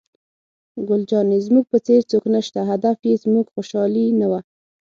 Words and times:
ګل 0.87 1.01
جانې: 1.09 1.37
زموږ 1.47 1.65
په 1.71 1.77
څېر 1.85 2.01
څوک 2.11 2.23
نشته، 2.35 2.59
هدف 2.71 2.97
یې 3.07 3.15
زموږ 3.23 3.45
خوشحالي 3.53 4.05
نه 4.19 4.27
وه. 4.31 4.39